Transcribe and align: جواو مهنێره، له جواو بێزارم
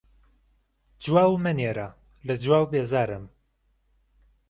جواو 1.03 1.33
مهنێره، 1.45 1.87
له 2.27 2.33
جواو 2.43 2.65
بێزارم 2.71 3.25